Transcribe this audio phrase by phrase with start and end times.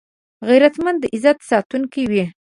[0.47, 2.25] غیرتمند د عزت ساتونکی وي